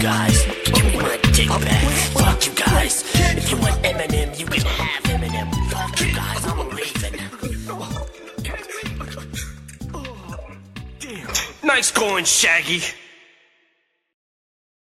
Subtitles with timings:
[0.00, 0.46] guys.
[0.64, 1.84] Give me my dick back.
[2.16, 3.04] Fuck you guys.
[3.36, 5.48] If you want Eminem, you can have Eminem.
[5.70, 6.46] Fuck you guys.
[6.46, 7.10] I'm leaving.
[11.62, 12.82] Nice going, Shaggy.